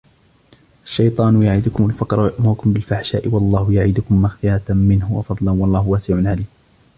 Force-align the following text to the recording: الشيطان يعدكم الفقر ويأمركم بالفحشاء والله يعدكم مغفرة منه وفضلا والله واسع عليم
الشيطان 0.85 1.43
يعدكم 1.43 1.85
الفقر 1.85 2.19
ويأمركم 2.19 2.73
بالفحشاء 2.73 3.27
والله 3.27 3.73
يعدكم 3.73 4.21
مغفرة 4.21 4.73
منه 4.73 5.11
وفضلا 5.13 5.51
والله 5.51 5.87
واسع 5.87 6.15
عليم 6.15 6.45